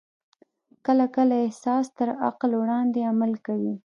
[0.85, 3.75] کله کله احساس تر عقل وړاندې عمل کوي.